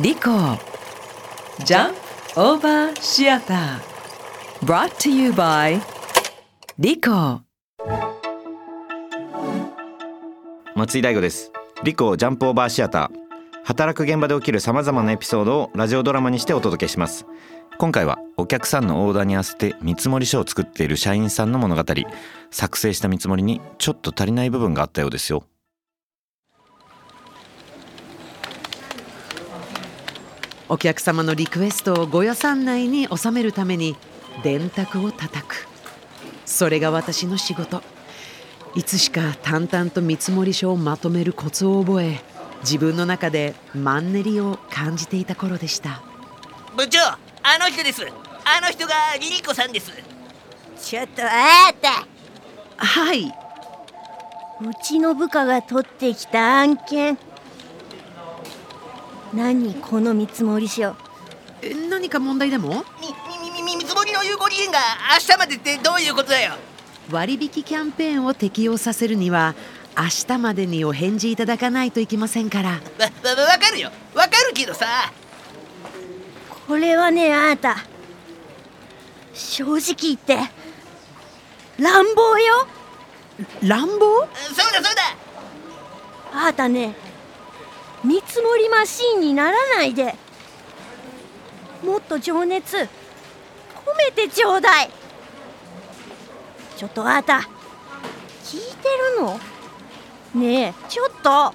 [0.00, 0.22] リコ
[1.64, 1.94] ジャン
[2.34, 5.80] オーバーシアター brought to you by
[6.80, 7.42] リコ
[10.74, 11.52] 松井大吾です。
[11.84, 13.16] リコジャンプオーバーシアター
[13.62, 17.24] 働く現場で起きるさまざまなエピソードをラジオドラマにしてお届けします。
[17.78, 21.84] 今回はお客さんのオーダーに合わせて見積書を作っている社員さんの物語。
[22.50, 25.44] 作成した見積もりにちょっと足りない部分があったようですよ。
[30.74, 33.96] お客様のリクエストをご予算内に収めるために
[34.42, 35.68] 電卓を叩く。
[36.44, 37.80] それが私の仕事。
[38.74, 42.18] いつしか淡々と見積書をまとめるコツを覚え
[42.62, 46.02] 自分の中でマンネリを感じていた頃でした。
[46.76, 47.18] 部長あ
[47.60, 48.02] の人です。
[48.02, 49.92] あの人がリリコさんです。
[50.82, 52.04] ちょっとあーた
[52.78, 53.26] はい。
[53.26, 53.32] う
[54.82, 57.16] ちの部下が取ってきた案件
[59.34, 60.96] 何この見積書
[61.62, 62.84] え何か問題でも？
[63.00, 63.08] み
[63.42, 64.78] みみみ見積もりの有効期限が
[65.14, 66.54] 明日までってどういうことだよ
[67.10, 69.54] 割引キャンペーンを適用させるには
[69.96, 74.86] 明日までにお返事いただかないといけませんからわわわかるよわかるけどさ
[76.66, 77.76] これはねあーた
[79.32, 80.38] 正直言って
[81.78, 82.66] 乱暴よ
[83.62, 84.32] 乱暴そうだ
[84.74, 84.90] そうだ
[86.32, 86.94] あーたね
[88.04, 90.14] 見積もりマシーンにならないで。
[91.82, 92.86] もっと情熱込
[93.98, 94.90] めてちょうだい。
[96.76, 97.48] ちょっとあーた
[98.42, 98.88] 聞いて
[99.18, 99.38] るの？
[100.34, 101.54] ねえちょっと。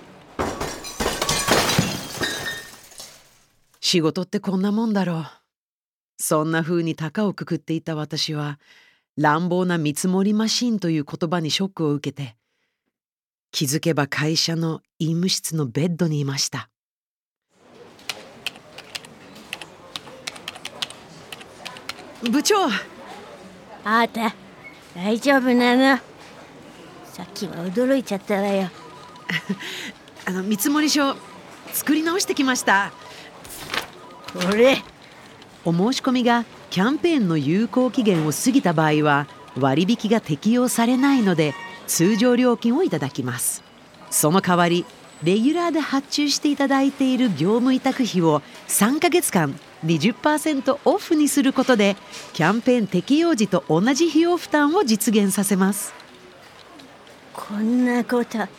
[3.79, 5.25] 仕事ってこんなもんだろう。
[6.17, 8.59] そんな風に高をくくっていた私は
[9.17, 12.35] 乱暴な見積もりマシンという言葉にショックを受けて
[13.51, 16.69] 気づけば会社の医務室のベッドにいました。
[22.29, 22.65] 部長。
[22.65, 24.35] あーた
[24.95, 25.99] 大丈夫なの？
[27.05, 28.69] さっきは驚いちゃったわよ。
[30.25, 31.15] あの見積書
[31.73, 32.91] 作り直してきました。
[34.33, 34.83] これ。
[35.65, 41.53] お申し込みがキャンペーンの有効期限を過ぎた場合は割引が適用されないので
[41.89, 43.63] 通常料金をいただきます。
[44.11, 44.85] その代わり
[45.23, 51.97] レギュラーで発注していただいている業務委託費を3ヶ月間20%オフにすることで
[52.33, 55.93] キャンペーン適用時と同じ費用負担を実現させます。
[57.33, 58.49] こんなこと勝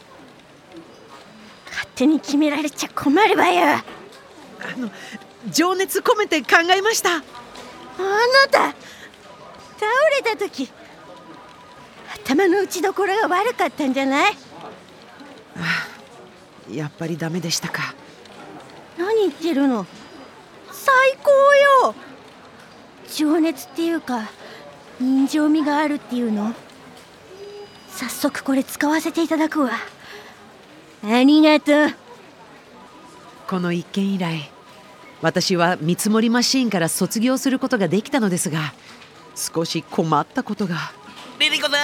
[1.94, 3.76] 手に決められちゃ困るわよ。
[3.76, 3.84] あ
[4.74, 4.90] あの
[5.48, 7.10] 情熱込めて考えました。
[7.18, 7.22] な
[8.50, 9.86] た倒
[10.16, 10.68] れた時
[12.30, 14.36] 頭の打ちどころが悪かったんじゃない？
[16.72, 17.92] やっぱりダメでしたか。
[18.96, 19.84] 何言ってるの？
[20.70, 21.30] 最高
[21.88, 21.94] よ！
[23.12, 24.28] 情熱っていうか
[25.00, 26.54] 人情味があるっていうの？
[27.88, 29.72] 早速これ使わせていただくわ。
[31.02, 31.88] ありがとう
[33.48, 34.52] この一件以来
[35.20, 38.72] 私は見積もりマシーンから卒業することができたのですが
[39.34, 40.76] 少し困ったことが
[41.40, 41.76] リリコさ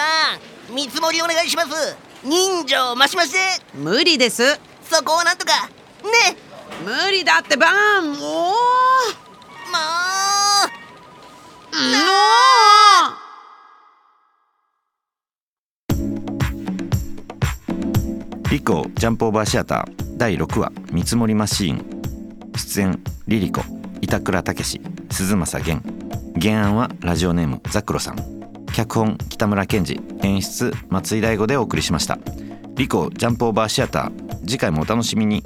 [0.70, 0.74] ん。
[0.74, 1.96] 見積もりお願いします。
[2.22, 3.38] 人情増し増しで。
[3.74, 4.60] 無理です。
[4.82, 5.70] そこをなんとか。
[6.04, 6.36] ね。
[6.84, 8.02] 無理だってバー。
[8.02, 8.18] ンもう。
[8.18, 8.18] も
[11.72, 11.80] うも
[18.50, 22.02] リコジャンプオーバーシアター第6話見積もりマシーン。
[22.58, 23.62] 出演リリコ
[24.02, 25.82] 板倉武史鈴正源
[26.38, 28.35] 原案はラジオネームザクロさん
[28.76, 32.18] 脚本北村健二演出松井大吾でお送りしました。
[32.74, 35.42] リコジャンプオーバーシアター次回もお楽しみに。